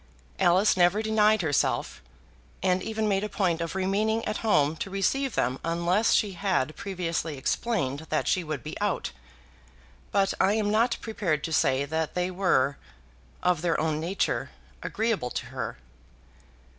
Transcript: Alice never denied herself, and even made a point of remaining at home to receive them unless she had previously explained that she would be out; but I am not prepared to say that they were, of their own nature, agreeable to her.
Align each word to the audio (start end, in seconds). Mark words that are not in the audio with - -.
Alice 0.39 0.75
never 0.75 1.03
denied 1.03 1.43
herself, 1.43 2.01
and 2.63 2.81
even 2.81 3.07
made 3.07 3.23
a 3.23 3.29
point 3.29 3.61
of 3.61 3.75
remaining 3.75 4.25
at 4.25 4.37
home 4.37 4.75
to 4.77 4.89
receive 4.89 5.35
them 5.35 5.59
unless 5.63 6.11
she 6.13 6.31
had 6.31 6.75
previously 6.75 7.37
explained 7.37 8.07
that 8.09 8.27
she 8.27 8.43
would 8.43 8.63
be 8.63 8.75
out; 8.81 9.11
but 10.11 10.33
I 10.41 10.53
am 10.53 10.71
not 10.71 10.97
prepared 11.01 11.43
to 11.43 11.53
say 11.53 11.85
that 11.85 12.15
they 12.15 12.31
were, 12.31 12.77
of 13.43 13.61
their 13.61 13.79
own 13.79 13.99
nature, 13.99 14.49
agreeable 14.81 15.29
to 15.29 15.45
her. 15.53 15.77